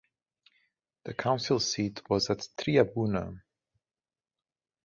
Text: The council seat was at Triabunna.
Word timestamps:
The 1.03 1.13
council 1.13 1.59
seat 1.59 2.01
was 2.09 2.31
at 2.31 2.39
Triabunna. 2.57 3.39